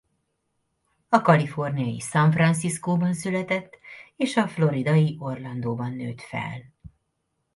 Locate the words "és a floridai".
4.15-5.15